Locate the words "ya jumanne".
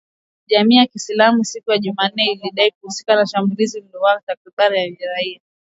1.71-2.25